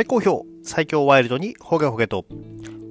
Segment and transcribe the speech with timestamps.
[0.00, 2.24] 大好評最強ワイルドにホゲホゲと。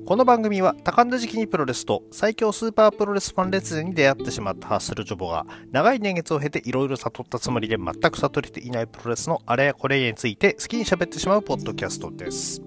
[0.05, 12.61] この番組は多感な時期にプロレスと最強スーパープロレスファン列伝に出会ってしまったハッスルジョボが長い年月を経ていろいろ悟ったつもりで全く悟れていないプロレスのあれやこれについて好きに喋ってしまうポッドキャストです、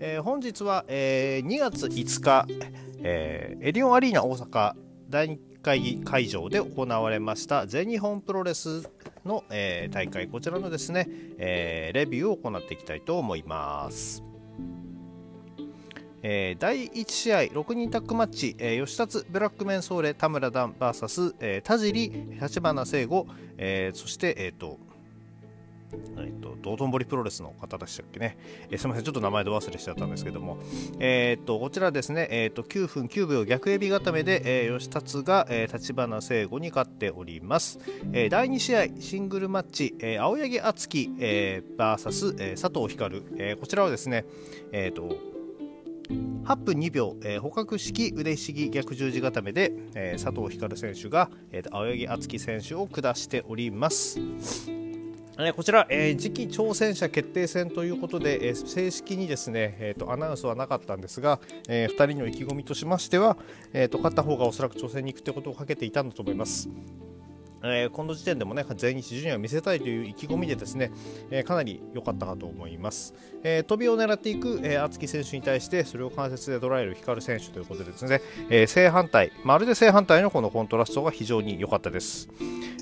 [0.00, 2.46] えー本日は、えー2月5日、
[3.02, 4.72] えーエディオンアリーナ大阪
[5.10, 8.88] 第2回会場で行われました全日本プロレス
[9.28, 11.06] の、えー大会こちらのですね、
[11.38, 14.24] えーレビューを行っていきたいと思います。
[16.22, 22.10] えー第1試合6人タッグマッチ、えー吉達ブラックメンソーレ田村ダン VS、えー田尻
[22.40, 24.87] 立花聖吾、えーそして、えーとえー、と
[26.62, 28.36] 道頓堀プロレスの方でしたっけね、
[28.70, 29.04] えーすみません。
[29.04, 30.58] ちょっと名前で忘れしちゃったんですけども、
[30.98, 37.78] えー、とこちらですね、えー、と9分9秒逆エビ固めで、えー吉達が、えー立花聖吾に勝っております、
[38.12, 44.24] えー第2試合シングルマッチ、えー青柳敦樹、えー、VS、えー佐藤光、えーこちらはですね、
[44.72, 45.16] えー、と
[46.44, 54.18] 8分2秒、えー捕獲式腕ひしぎ逆十字固めで、えー佐藤光選手が、えー青柳敦樹選手を下しております。
[55.40, 63.36] えこちら、えー次期挑戦者決定戦ということで、えー正式にですね、えーとアナウンスはなかったんですが、え2人の意気込みとしましては、
[63.72, 66.68] えーと勝った方がおそらく挑戦に行くということをかけていたんだと思います。
[67.62, 70.90] えーこの時点でもね全日ジュニアを見せたいという意気込みでですね、
[71.30, 78.20] えーかなり良かったかと思います、えー飛びを狙っていく、えー、厚木選手に対してそれを関節で捉える光選手ということでですね、
[78.50, 82.28] え正反対まるで正反対のこのコントラストが非常に良かったです。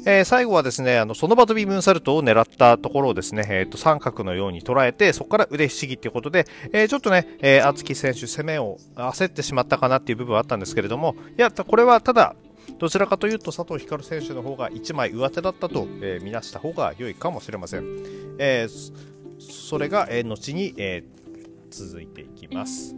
[0.08, 12.36] え最後はですねあのその場飛びムーンサルトを狙ったところをですね、えーと三角のように捉えてそこから腕ひしぎということで、えちょっとね、えー、厚木選手攻めを焦ってしまったかなっていう部分はあったんですけれどもいやこれはただ
[12.78, 17.84] どちらかというと佐藤光選手の方が1枚上手だったと、えー見なした方が良いかもしれません。
[18.38, 18.92] えー
[19.38, 21.16] それが、えー後に、えー
[21.70, 22.94] 続いていきます。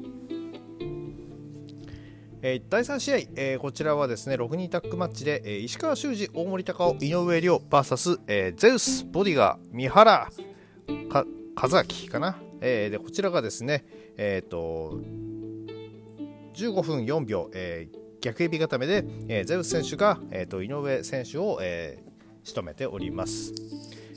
[2.42, 10.28] えー第3試合、えーこちらはですね6人タッグマッチで、えー石川修司、大森隆夫、井上亮 VS、えーゼウス、ボディガー、三原
[11.08, 11.24] か
[11.54, 13.84] 和明かな、えーでこちらがですね、
[14.16, 15.00] えー、と
[16.54, 22.08] 15分4秒、えー逆エビ固めで、えーゼウス選手が、えー、と井上選手を、えー
[22.44, 23.52] 仕留めております。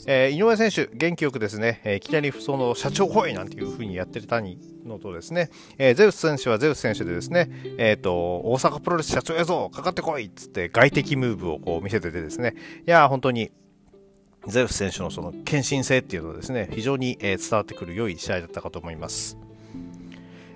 [0.08, 12.56] えー井上選手、元気よくですね、えーいきなりその社長来いなんていう風にやってたのとですね、えーゼウス選手はゼウス選手でですね、えー、と大阪プロレス社長やぞ、かかってこいっつって外敵ムーブをこう見せててですね、
[12.88, 13.52] いやー本当に
[14.48, 19.38] ゼウス選手のその献身性っていうのはですね、非常に、えー伝わってくる良い試合だったかと思います。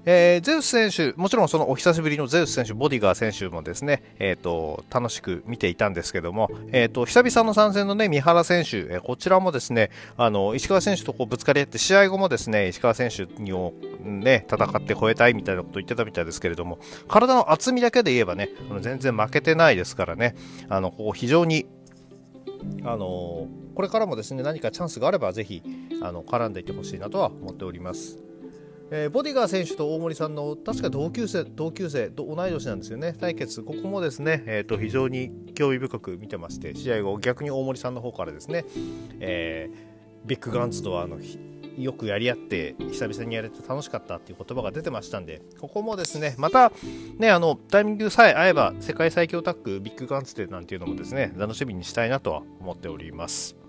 [0.07, 13.73] えーゼウス選手、もちろんそのお久しぶりのゼウス選手、ボディガー選手もですね、えー、と楽しく見ていたんですけども、えー、と久々の参戦の、ね、三原選手、えーこちらもですねあの石川選手とこうぶつかり合って、試合後もですね石川選手にを、
[14.03, 16.77] ね、戦って超えたいみたいなことを言ってたみたいですけれども、
[17.07, 18.49] 体の厚みだけで言えばね、
[18.81, 20.35] 全然負けてないですからね、
[20.69, 21.65] あのこう非常に
[22.83, 25.63] あのこれからもですね何かチャンスがあればぜひ
[26.01, 28.24] あの絡んでいってほしいなとは思っております。
[28.91, 33.13] えーボディガー選手と大森さんの確か同級生同級生と同い年なんですよね。
[33.19, 38.65] 対決ここもですね、えー、と非常に興味深く見てまして試合後逆に大森さんの方からですね、
[39.19, 39.95] えー
[40.25, 41.19] ビッグガンズとはあの
[41.77, 46.71] よくやり合って久々にやれて楽しかったっていう言葉が出てましたんでここもですねまた
[47.17, 53.64] ねあのタイミングさえ合えば世界最強タッグビッグガンズでなんていうのもですね楽しみにしたいなとは思っております。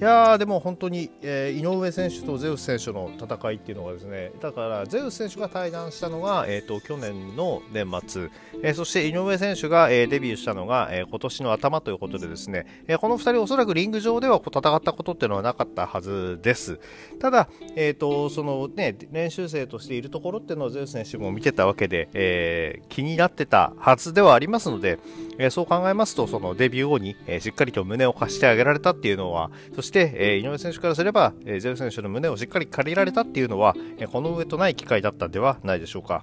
[0.00, 8.30] いやーでも本当に、えー井上選手とゼウス選手の戦いっていうのがですねだからゼウス選手が対談したのが、えー、と去年の年末、
[8.62, 16.80] えーそして井上選手が、えーデビューしたのが、え今年の頭ということでですね、えこの2人おそらくリング上では戦ったことっていうのはなかったはずです。
[17.20, 24.98] ただ、えー、とそのね練習生としているところっていうのをゼウス選手も見てたわけで、え気になってたはずではありますので、
[25.38, 36.22] えそう考えますとそのデビュー後に、えしっかりと胸を貸してあげられたっていうのはそして、してえー井上選手からすれば、えーゼウス選手の胸をしっかり借りられたっていうのは、えーこの上とない機会だったんではないでしょうか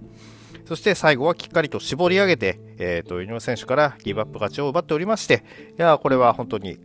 [0.65, 5.43] そして最後はきっかりと絞り上げて、えー、と井上選手からギブアップ勝ちを奪っておりまして
[5.77, 6.77] いやこれは本当に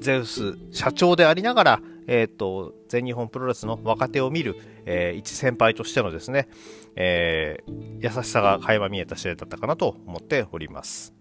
[0.00, 4.56] ゼウス社長でありながら、えー、と全日本プロレスの若手を見る、
[4.86, 6.48] えー一先輩としてのですね、
[6.96, 11.17] えー優しさが垣間見えた試合だったかなと思っております。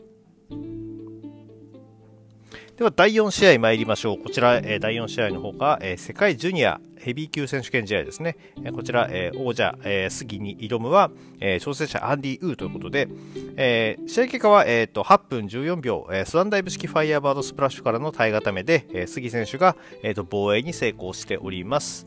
[2.77, 4.17] では第4試合参りましょう。
[4.19, 8.37] こちら、えー、第4試合の方が、えー、世界ジュニアヘビー級選手権試合ですね。
[8.63, 11.09] えー、こちら、え、王者、え、杉に挑むは、
[11.39, 13.07] え、挑戦者アンディ・ウーということで、
[13.55, 22.05] え、試合結果は、えーと、8分14秒、え、スワンダイブ式ファイヤーバードスプラッシュからの体固めで、え、杉選手が、えーと、防衛に成功しております。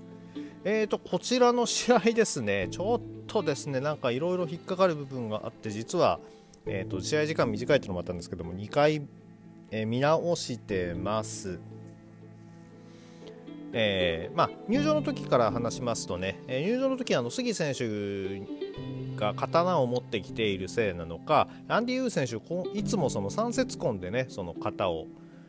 [0.62, 6.20] えーと、こちらの試合ですね、ちょっとですね、なんかいろいろ引っかかる部分があって、実は、
[6.64, 9.02] えーと試合時間短いというのもあったんですけども、2回
[9.70, 11.60] えー、見直してます。
[13.72, 18.40] えーまあ、入場の時から話しますとね、えー、入場の時あの杉選手
[19.16, 22.36] が刀を持ってきているせいなのかアンディ・ユー選手
[22.76, 25.06] いつもその三節棍でねその型を、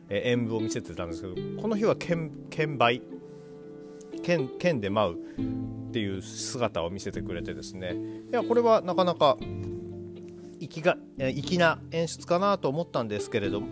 [0.08, 3.02] えー、演舞を見せてたんですけどこの日は剣剣梅
[4.22, 7.96] 剣剣で舞うっていう姿を見せてくれてですね
[8.32, 9.38] いやこれはなかなか
[10.60, 13.68] 粋が粋な演出かなと思ったんですけれども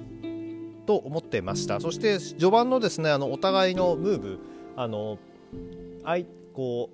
[0.90, 1.80] と思ってました。
[1.80, 4.40] そして序盤のですねあのお互いのムーブ
[4.76, 5.20] あの
[6.04, 6.90] あいこ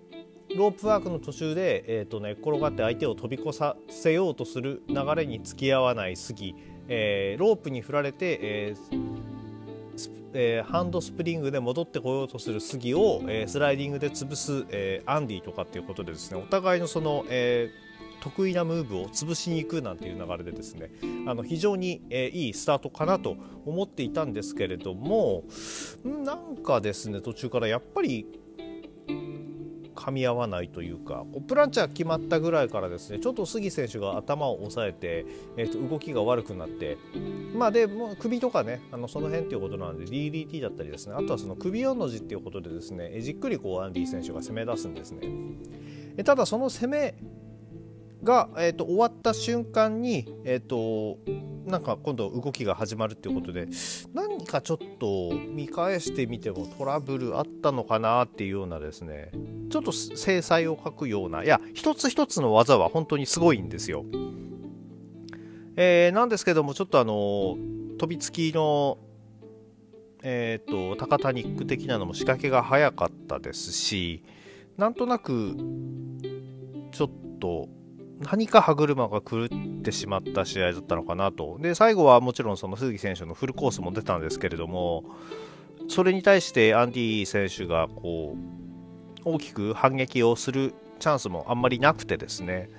[0.51, 6.55] うロープワークの途中で、えーとね、転がって相手を飛び越させようとする流れに付き合わない杉、
[6.89, 9.15] えー、ロープに振られて、えー
[10.33, 17.84] えー、ハンドスプリングで戻ってこようとする杉を、えー、スライディングで潰す、えー、アンディとかっていうことでですねお互いのその、えー、
[18.25, 20.89] 得意なムーブを潰しに行くなんていう流れでですね
[21.27, 23.37] あの非常に、え、いいスタートかなと
[23.67, 25.43] 思っていたんですけれども
[26.03, 28.25] なんかですね途中からやっぱり
[29.95, 35.25] 噛み合わないというかプランチャー決まったぐらいからですねちょっと杉選手が頭を押さえて、
[35.55, 36.97] えー、と動きが悪くなって
[37.55, 45.21] まあでもう首とかねあのその辺っていうことなので DDT だったりですねあとはその首4の字っていうことでですねじっくりこうアンディ選手が攻め出すんですね。
[46.23, 47.15] ただその攻め
[48.25, 51.19] が、えーと、終わった瞬間に、えーと、
[51.65, 53.67] なんか今度動きが始まるっていうことで
[54.13, 59.31] 何かちょっと見返してみてもトラブルあったのかなっていうようなですね
[59.69, 64.05] ちょっと制裁を書くようないや一つ一つの技は本当にすごいんですよ。
[65.77, 67.57] えー、なんですけどもちょっとあの
[67.97, 68.97] 飛びつきの
[70.23, 74.23] えっ、ー、とタカタニック的なのも仕掛けが早かったですし
[74.77, 75.55] なんとなく
[76.91, 77.67] ちょっと
[78.19, 79.47] 何か歯車が狂っ
[79.83, 81.57] てしまった試合だったのかなと。
[81.59, 85.03] で、最後はもちろんその鈴木選手のフルコースも出たんですけれども、
[85.89, 92.69] それに対してアンディ選手がこう大きく反撃をするチャンスもあんまりなくてですね。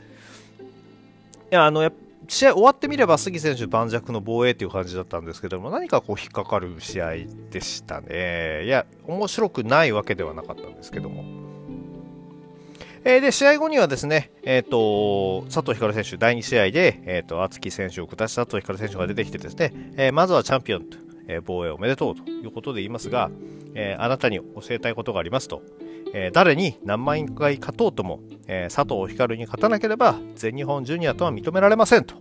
[1.53, 1.91] いや、あの、
[2.29, 7.13] 試合終わってみれば杉選手盤石の防衛という感じだったんですけども何かこう引っかかる試合
[7.51, 8.65] でしたね。
[8.65, 11.36] いや、面白くないわけではなかったんですけども。
[13.09, 20.99] えー、で、試合後にはですね、えっ、ー、と、佐藤光選手、第2試合で、えっ、ー、と、厚木選手を下した佐藤光選手が出てきてですね、えまずはチャンピオンと、
[21.29, 23.31] え防衛おめでとうということで言いますが、
[23.77, 25.63] えあなたに教えたいことがありますと、
[26.15, 28.19] え誰に何万回勝とうとも、
[28.49, 32.17] え佐藤光に勝たなければ全日本ジュニアとは認められませんと、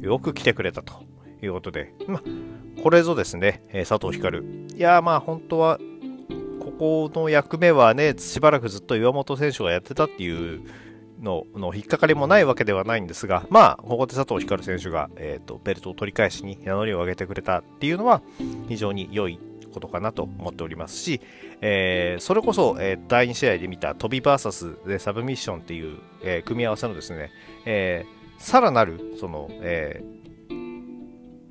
[0.00, 1.02] よく来てくれたと
[1.42, 2.22] いうことで、ま
[2.82, 4.40] これぞですね、え佐藤光。
[4.40, 5.78] いやまあ本当は
[6.80, 10.62] この役目はね、しばらくずっと岩本選手がやってたっていう
[11.20, 18.22] のの引っかかりもないわけではないんですが、まあ、ここで佐藤光選手が、えーと、ベルトを取り返しに名乗りを上げてくれたっていうのは、
[18.70, 19.38] 非常に良い
[19.74, 21.20] ことかなと思っておりますし、
[21.60, 27.30] えー、それこそ、えー、第2試合で見た飛び VS でサブミッションっていう、えー、組み合わせのですね、
[27.66, 28.06] え
[28.38, 30.02] さらなるその、え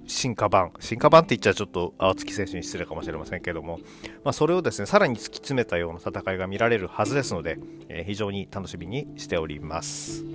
[0.09, 3.79] 進化版、進化版って言っちゃちょっと青月選手に失礼かもしれませんけども、
[4.23, 10.25] まあ、それをですね、さらに突き詰めたような戦いが見られるはずですので、えー、非常に楽しみにしております。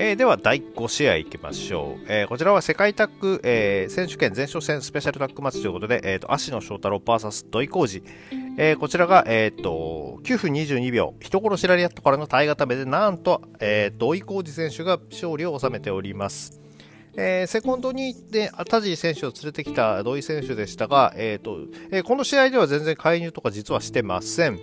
[0.00, 2.06] えー、では第5試合いきましょう。
[2.08, 8.47] えー、こちらは世界タッグ、えー、選手権前哨戦スペシャルタッグマッチということで、えーと、芦野翔太郎 VS 土井浩二。
[8.60, 16.60] えー、こちらが、えーと、9分22秒、人殺しラリアットからの耐え固めで、なんと、えー、土井浩二選手が勝利を収めております。
[17.16, 21.58] えー、セコンドにで田尻選手を連れてきた土井選手でしたが、えーと
[21.92, 24.58] えー、この試合では全然介入とか実はしてません。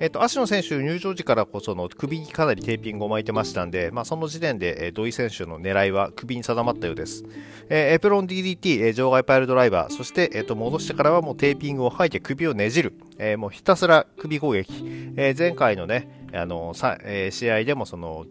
[0.00, 7.24] えっ、と、足野選手入場時からこその首にかなりテーピングを巻いてましたんで、まあ、その時点で、えー、土井選手の狙いは首に定まったようです。
[7.68, 14.72] えー、エプロン DDT、えー、場外パイルドライバー、そして、えー、と戻してからはもうテーピングを吐いて首をねじる、えー、もうひたすら首攻撃、
[15.16, 18.26] えー、前回のね、あのさえー、試合でもその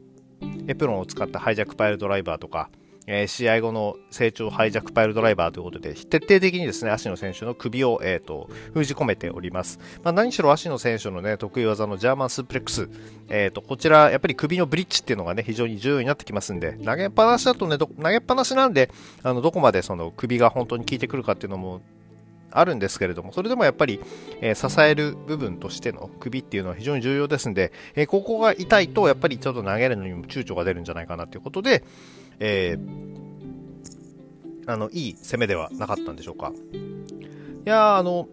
[0.67, 2.69] エプロンを使ったハイジャックパイルドライバーとか、
[3.05, 9.79] えー、試合後の成長ハイジャックパイルドライバーということで、徹底的にですね、足野選手の首を、えーと、封じ込めております。
[10.03, 12.89] まあ、何しろ足野選手のね、得意技のジャーマンスープレックス、
[13.29, 18.89] えーと、こちら、やっぱり首のブリッジっていうのがね、非常に重要になってきますんで、投げっぱなしだとね、投げっぱなしなんで、
[19.21, 21.81] あのどこまでその首が本当に効いてくるかっていうのも
[22.51, 23.99] あるんですけれども、それでもやっぱり、
[24.41, 31.83] えー、支える部分としての首っていうのは非常に重要ですんで、えー、ここが痛いと、やっぱりちょっと投げるのにも躊躇が出るんじゃないかなということで、
[32.45, 36.51] えー、あの、いい攻めではなかったんでしょうか？
[37.65, 38.27] いやあの、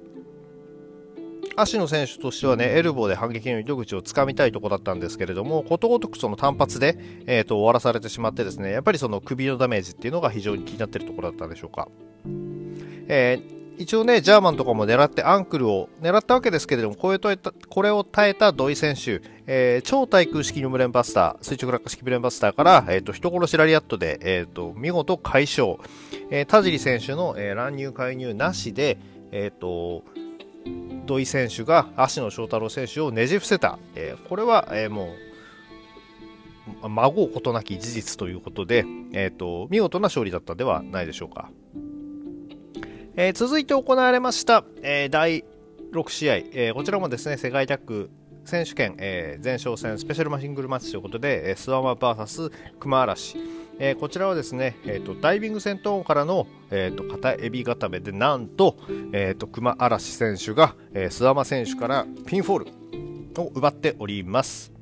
[1.56, 11.86] 足野選手としてはね、エルボーで反撃の糸口をつかみたいところだったんですけれども、ことごとくその単発で、えーと終わらされてしまってですね、やっぱりその首のダメージっていうのが非常に気になってるところだったんでしょうか？
[13.06, 25.78] えー一応ね、ジャーマンとかも狙ってアンクルを狙ったわけですけれども、これこれを耐えた土井選手、えー、超対空式のブレンバスター、垂直落下式ブレンバスターから、えーと、人殺しラリアットで、えーと、見事解消、
[26.30, 28.98] えー、田尻選手の、えー、乱入介入なしで、
[29.32, 30.04] えーと、
[31.06, 35.14] 土井選手が芦野翔太郎選手をねじ伏せた、えー、これは、えー、も
[36.82, 38.84] う孫うことなき事実ということで、
[39.14, 41.48] えーと見事な勝利だったんではないでしょうか。
[43.16, 45.44] えー、続いて行われました、えー、第
[45.92, 48.10] 6試合、えー、こちらもですね世界タッグ
[48.44, 53.36] 選手権、え、前哨戦スペシャルマシングルマッチということで、えー、スワマー VS 熊嵐、
[53.78, 58.76] えー、こちらはですね、えーと、ダイビング戦闘からの、えーと、片エビ固めでなんと,、
[59.12, 62.58] えーと、熊嵐選手が、えー、諏訪間選手からピンフォー
[63.34, 64.79] ルを奪っております。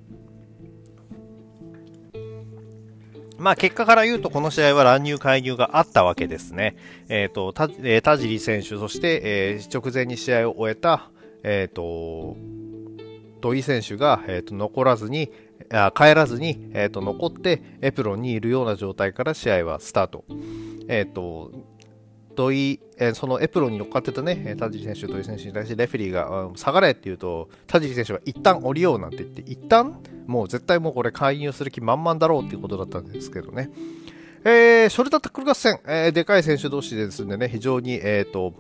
[3.39, 6.77] まあ結果から言うとこの試合は乱入介入があったわけですね。
[7.09, 11.11] えっ、ー、と、田、えー、田尻選手、そして、えー、直前に試合を終えた、
[11.45, 12.37] えっ、ー、と、
[13.41, 15.31] 土井選手が、えーと、残らずに、
[15.71, 20.25] あ帰らずに、えーと、残ってエプロンにいるような状態から試合はスタート。
[20.89, 21.53] えっ、ー、と、
[22.39, 33.71] 土井、えー、そのエプロンに乗っかってたね、田尻選手、土井選手に対してレフェリーが、下がれって言うと、田尻選手は一旦降りようなんて言って、一旦もう絶対もうこれ介入する気満々だろうっていうことだったんですけどね。
[34.45, 38.55] えー、ショルダータックル合戦、えー、でかい選手同士ですんでね、非常に、えっ、ー、と、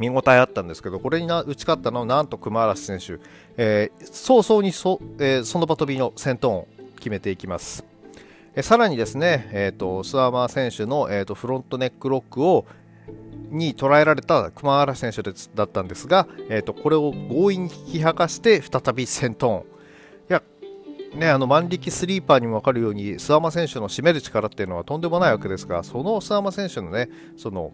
[0.00, 3.20] 見応えあったんですけど、これに打ち勝ったのはなんと熊嵐選手、
[3.56, 7.84] えー、早々にそ,、えー、その場飛びの先頭を決めていきます。
[8.56, 12.66] え、さらにですね、えーと、スワーマー選手の、えーと、フロントネックロックを
[13.50, 19.66] に捉えられた熊原選手だったんですが、えーと、これを強引に引き剥がして再び先頭
[20.28, 20.42] いや
[21.14, 27.72] ね、あの万力スリーパーにも分かるように諏訪間選手の締める力っていうのはとんでもないわけですがその諏訪間選手のねその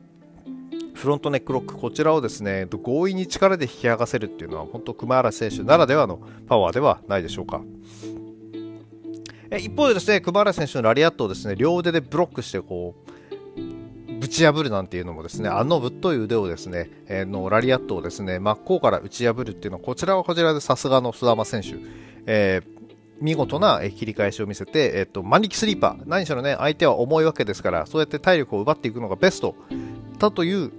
[0.94, 6.18] フロントネックロックこちらをですね強引に力で引き剥がせるっていうのは本当熊原選手ならではの
[6.48, 7.60] パワーではないでしょうか。
[9.50, 13.10] え一方でですね熊原選手のラリアットをですね両腕でブロックしてこう
[14.26, 21.76] ぶち破るなんていうのもですねあのぶっとい腕をですね、えー、のラリアットをですね真っ向から打ち破るっていうのはこちらはこちらでさすがの須山選手、
[22.26, 22.76] えー
[23.18, 29.56] 見事な切り返しを見せて、えっと、万力スリーパー、何しろね、相手は重いわけですから、そうやって体力を奪っていくのがベスト
[30.18, 30.70] だという、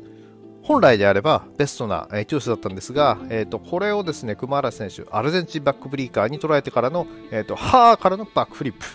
[0.62, 8.86] 本来であればベストな、えー、チョイスだったんですが、えーと、これをですね、熊原選手、アルゼンチンバックブリーカーに捉えてからの、えーと、ハーからのバックフリップ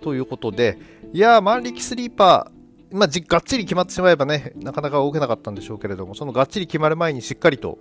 [0.00, 0.78] ということで、
[1.12, 2.57] いやー、万力スリーパー、
[2.90, 7.78] まあ、がっちり決まってしまえばね、なかなか動けなかったんでしょうけれども、そのがっちり決まる前にしっかりと、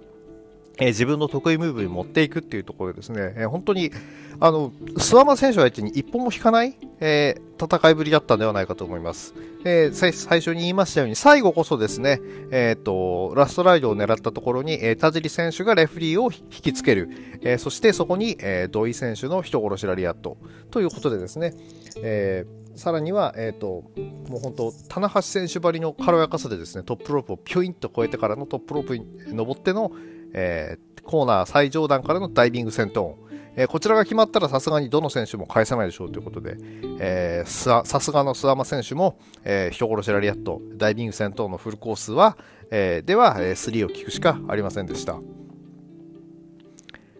[0.80, 3.92] えー、自分の得意ムーブに持っていくっていうところですね、えー、本当に、
[4.40, 9.34] あの、諏訪間選手相手に一歩も引かない、えー、戦いぶりだったんではないかと思います。
[9.66, 12.22] え最初に言いましたように、最後こそですね、
[12.52, 17.10] えっ、と、ラストライドを狙ったところに、え田尻選手がレフリーを引きつける、
[17.42, 20.38] えそしてそこに、え土井選手の人殺しラリアット
[20.72, 21.54] ということでですね、
[22.02, 23.84] えーさらには、えーと、
[24.30, 29.92] もう本当、棚橋選手ばりの軽やかさでですねトップロープをピュインと越えてからのトップロープに登っての、
[30.34, 33.16] えー、コーナー最上段からのダイビング戦闘、
[33.56, 36.58] えー、こちらが決まったらさすがにどの選手も返さないでしょうということで、
[37.00, 42.38] えー、さすがの諏訪間選手も、えー、人殺しラリアット、ダイビング戦闘のフルコースは、
[42.70, 45.20] えー、では、えー、3を聞くしかありませんでした。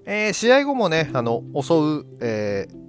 [0.06, 2.87] えー、試合後もね、あの襲う、えー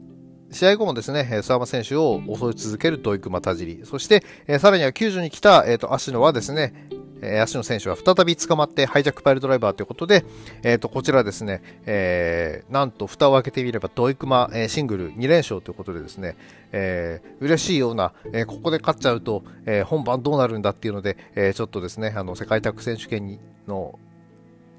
[0.51, 3.81] 試合後もですね、諏訪間選手を襲い続ける土井熊田尻。
[3.85, 6.73] そして、えー、さらには救助に来た、えーと、芦野はですね、
[7.21, 10.25] えー、芦野選手は再び捕まってハイジャックパイルドライバーということで、
[10.63, 16.37] えーと、こちらですね、えー、なんと蓋を開けてみれば土井熊、えー、シングル2連勝ということでですね、
[16.73, 23.99] えー、嬉しいような、えー、ここで勝っちゃうと、えー、本番どうなるんだっていうので、えー、ちょっとですね、あの世界タッグ選手権にの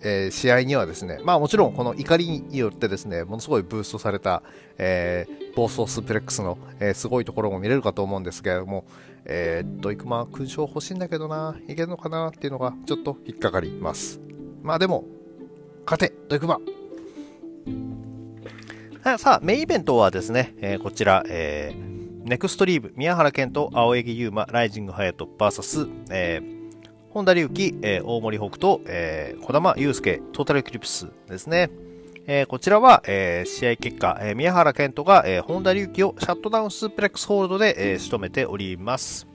[0.02, 4.44] えー、試合にはですね、まあもちろんこの怒りによってですね、ものすごいブーストされた、
[4.78, 8.86] えー、暴走スープレックスの、えー、すごいところも見れるかと思うんですけれども、
[9.26, 14.20] えー、っと、いくま勲章欲しいんだけどな、いけるのかなっていうのがちょっと引っかかります。
[14.64, 15.06] まあでも、
[15.86, 16.60] 勝て、ドイクマ
[19.18, 26.70] さあ、メインイベントはですね、えー、こちら、えー、ネクストリーブ、宮原健人、青柳優馬、ライジングハヤト、バーサス、えー、
[27.10, 31.70] 本田隆起、えー、大森北斗、えー、小玉祐介、トータルエクリプスですね。
[32.32, 39.26] えー、こちらは、えー、試合結果、えー、宮原健人が、えー、本田隆起をシャットダウンスープレックスホールドで、えー、仕留めております。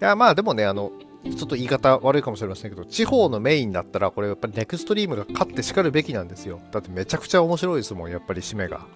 [0.00, 0.92] いや、まあでもね、あの、
[1.24, 6.58] ちょっと言い方悪いかもしれませんけど、地方のメインだったら、これやっぱりネクストリームが勝ってしかるべきなんですよ。
[6.72, 8.86] だってめちゃくちゃ面白いですもん、やっぱり締めが。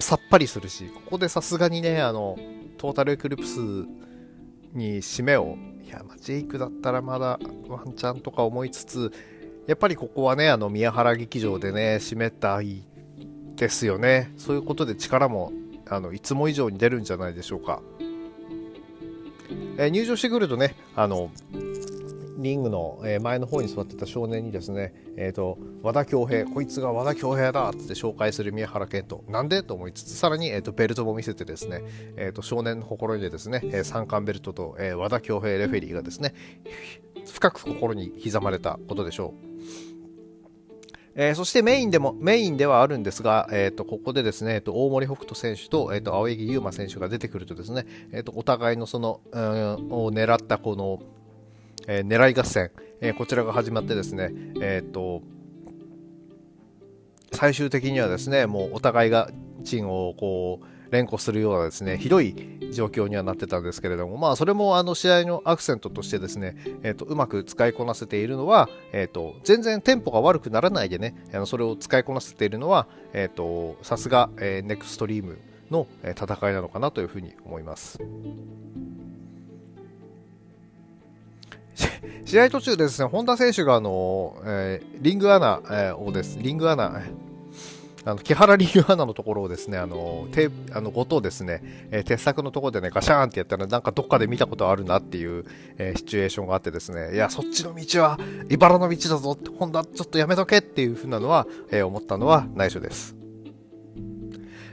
[0.00, 2.36] さっぱりするし、ここでさすがにね、あの、
[2.78, 3.60] トータルエクリプス
[4.72, 9.12] に締めを、いや、まあ、ジェイクだったらまだワンチャンとか思いつつ、
[9.70, 12.82] やっぱりここはね、あの宮原劇場でね、締めたい
[13.54, 14.32] ですよね。
[14.36, 15.52] そういうことで力も
[15.88, 17.80] あのいつも以上に出るんじゃないでしょうか。
[19.78, 21.30] えー、入場してくるとね、あの
[22.38, 31.82] リングの前の方に座ってた少年にですね、えーと、和田恭平こいつが和田恭平だって紹介する宮原健人なんでと思いつつさらに、えーと、ベルトも見せてですね、
[32.16, 36.34] えーと、少年の心にでですね、えー、三冠ベルトと、えー、和田恭平レフェリーがですね
[37.32, 39.49] 深く心に刻まれたことでしょう。
[41.14, 49.42] えー、そしてメインでも、メインではあるんですが、えっ、ー、と、ここでですね、えっ、ー、と、大森北斗選手と、えっ、と、青柳優馬選手が出てくるとですね、えっ、と、お互いのその、うん、
[49.90, 51.00] を狙ったこの、
[51.88, 55.22] え狙い合戦、えこちらが始まってですね、えっ、と、
[57.32, 59.30] 最終的にはですね、もうお互いが
[59.64, 62.34] チンをこう、連呼するようなですね、ひどい
[62.72, 75.38] 状況にはなってたんですけれども、まあ、それもあの試合のアクセントとしてですね、えっ、ー、と、うまく使いこなせているのは、えっ、ー、と、全然テンポが悪くならないでね、あのそれを使いこなせているのは、えっ、ー、と、さすが、えー、ネクストリーム
[75.70, 77.98] の戦いなのかなというふうに思います。
[82.24, 87.02] 試合途中でですね、本田選手があの、えー、リングアナ、えー、をです、リングアナ、
[88.04, 95.44] あの木原リーグアナのところをですね、あの、手、あの、ごとですね、えー、鉄柵のところでね、ガシャーンってやったら、なんかどっかで見たことあるなっていう、
[95.76, 103.20] えー、シチュエーションがあってですね、いや、そっちの道は、茨の道だぞって、ほんだ、ちょっとやめとけっていうふうなのは、えー、思ったのは内緒です。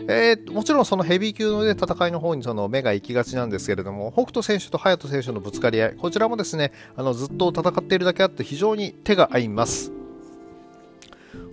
[0.09, 9.91] えー、もちろんそのヘビー級の、ね、戦いの方にその目が行きがちなんですけれども、北斗選手と隼人選手のぶつかり合い、こちらもですね、あのずっと戦っているだけあって非常に手が合います。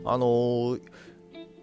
[0.05, 0.81] あのー、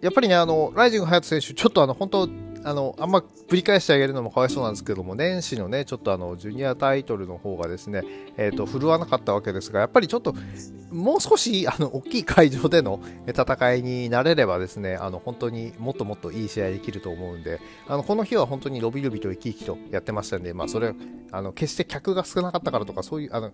[0.02, 2.28] やっぱりね、あの、ライジング隼人選手、ちょっとあの、本当
[2.64, 8.02] あの、あんま繰り返してあげるのもかわいそうなんですけども、年始のね、ちょっとあの、ジュニアタイトルの方がですね、
[8.36, 10.34] えっ、ー、と、振るわなかったわけですが、やっぱりちょっと、
[10.90, 20.94] もう少し、あの、大きい会場での戦いになれればですね、あの、本当にもっともっといい試合できると思うんで、あの、この日は本当に伸び伸びと生き生きとやってましたんで、まあ、それ、
[21.30, 23.52] あの、決して客が少なかったからとか、そういう、あの、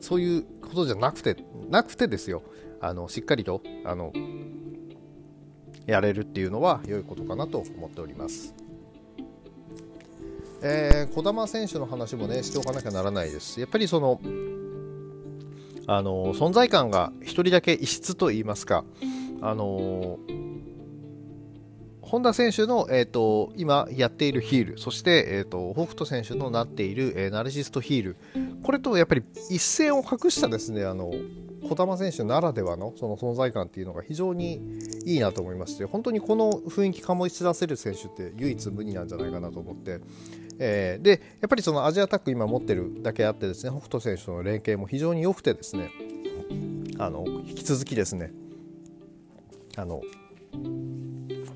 [0.00, 1.36] そういうことじゃなくて、
[1.70, 2.42] なくてですよ、
[2.80, 4.12] あの、しっかりと、あの、
[5.88, 8.54] やれるっていうのは良いことかなと思っております。
[10.62, 13.58] えー、児玉選手の話もねしておかなきゃならないです。
[13.58, 14.20] やっぱりその
[15.86, 18.84] あの存在感が1人だけ異質といいますか、
[19.40, 20.18] あの
[22.02, 28.16] 本田選手の、えーと、今やっているヒール、そして、えーと、北斗選手のなっている、えー、ナルシストヒール、
[28.62, 31.12] これとやっぱり一線を画したですねあの
[31.62, 34.60] 児玉選手ならではのその存在感っていうのが非常に
[35.04, 40.00] いいなと思いまして本当にこの雰囲気醸し出せる選手って唯一無二なんじゃないかなと思って、
[40.58, 45.90] えー、でやっぱりそのアジアタック今持ってるだけあってですね北斗選手との連携も非常に良くてですね
[46.98, 48.32] あの引き続きですね
[49.76, 50.02] あの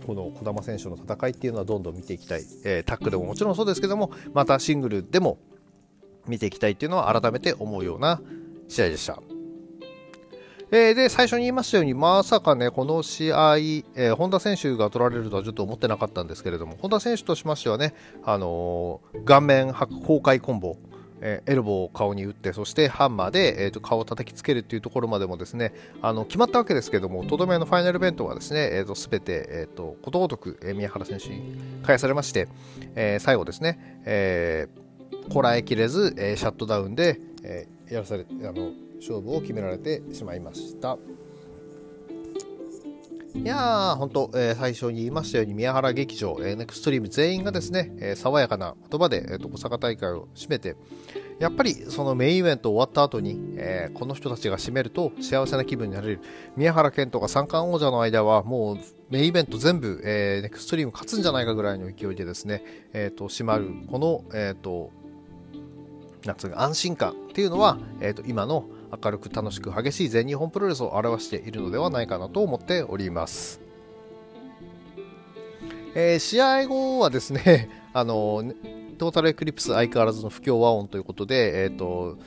[0.06, 5.38] この児玉選手の戦いっていうのはどんどん見ていきたい、えー、タッグでももちろんそうですけどもまたシングルでも
[6.26, 8.20] 見ていきたいっていうのは改めて思うような
[8.68, 9.31] 試合でした。
[10.74, 17.92] えー、で、最初に言いましたように、まさかね、この試合、えー、本田選手が取られるとはちょっと思ってなかったんですけれども、本田選手としましてはね、
[18.24, 20.78] あのー、顔面崩壊コンボ、
[21.20, 32.48] えー、エルボーを顔に打って、そしてハンマーで、えーと、顔を叩きつけるっていうところまでもですね、あの決まったわけですけども、とどめのファイナルベントはですね、えーと、全て、えーと、ことごとく、えー、宮原選手に返されまして、
[32.94, 38.70] えー、最後ですね、えー、こらえきれず、えー、シャットダウンで、えー、やらされあの
[39.02, 40.96] 勝負を決められてしまいました。
[43.34, 50.76] いやー、本当、えー、最初に言いましたように、宮原劇場、えー、ネクストリーム全員がですね、えー、爽やかな言葉で、えーと、小坂大会を締めて、
[51.38, 56.20] やっぱりそのメインイベント終わった後に、えー、この人たちが締めると幸せな気分になれる。
[56.56, 62.62] 宮原健人が三冠王者の間は、もうメインイベント全部、えー、ネクストリーム勝つんじゃないかぐらいの勢いでですね、
[62.92, 64.90] えーと、締まる、この、えっ、ー、と、
[66.26, 73.61] なんつうか安心感っていうのは、えーと今の明るく楽しく激しい全日本プロレスを表しているのではないかなと思っております。
[75.94, 78.44] えー、試合後はですね、 あの
[78.98, 82.18] トータルエクリプス相変わらずの不協和音ということで、えっ、ー、と、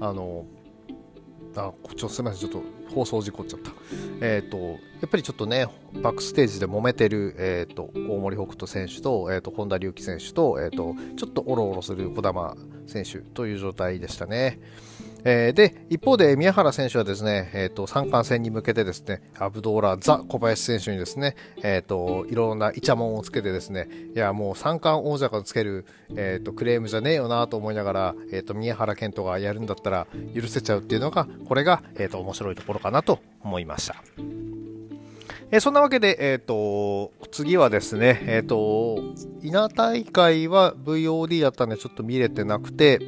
[0.00, 0.44] あの、
[1.56, 3.72] あ、ちょすみません、ちょっと放送事故っちゃった。
[4.20, 4.74] えっ、ー、と、や
[5.06, 5.66] っぱりちょっとね、
[6.02, 14.60] バックステージで揉めてる、えっ、ー、と、大森北斗選手と、えっ、ー、と、本田隆起選手と、えっ、と、ちょっとおろおろする児玉選手という状態でしたね。
[15.28, 21.34] えー、で、一方で宮原選手はですね、えっ、ー、と、三冠戦に向けてですね、アブドーラ・ザ・小林選手にですね、
[21.64, 25.84] えっ、ー、と、いろんなイチャモンをつけてですね、いや、もう三冠王者がつける、
[26.14, 33.96] えっ、と、クレームじゃねえよなと思いながら、えっ、と、宮原健人がやるんだったら許せちゃうっていうのが、これが、えっ、と、面白いところかなと思いました。
[35.50, 39.00] えそんなわけで、えっ、と、次はですね、えっ、と、
[39.42, 43.00] 稲大会は VOD だったんでちょっと見れてなくて、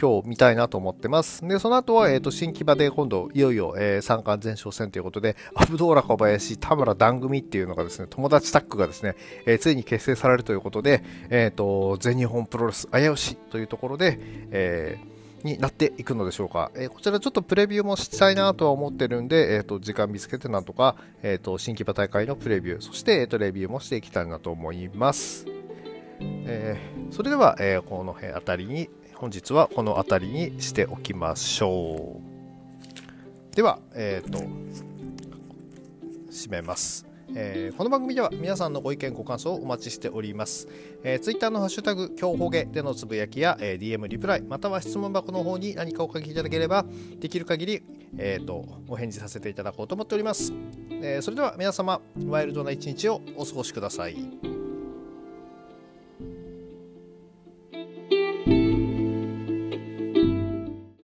[0.00, 1.46] 今日見たいなと思ってます。
[1.46, 14.18] で、その後は、えっ、ー、と、新木場で今度、いよいよ、えー、三冠前哨戦ということで、アブドーラ小林、田村段組っていうのがですね、友達タッグがですね、えー、ついに結成されるということで、えっ、と、全日本プロレス危うしというところで、
[14.50, 14.98] え、
[15.44, 25.46] になっていくのでしょうか、え、こちらちょっとプレビューもしたいなとは思ってるんで、えーと、時間見つけてなんとか、えーと、新木場大会のプレビューそして、えーとレビューもしていきたいなと思います、
[26.20, 32.20] えー、それでは、えー、この辺あたりに本日はこの辺りにしておきましょ
[33.52, 33.56] う。
[33.56, 34.38] では、えっ、ー、と、
[36.30, 37.04] 締めます。
[37.34, 40.66] えー、この番組では皆さんのご意見ご感想をお待ちしております、
[41.04, 46.86] えー、ツイッターのハッシュタグ今日ほげでのつぶやきや、えー、DM リプライまたは質問箱の方に何かお書きいただければ
[47.20, 47.82] できる限り、
[48.16, 50.54] えーと、お返事させていただこうと思っております、
[51.02, 54.57] えー、それでは皆様ワイルドな一日をお過ごしください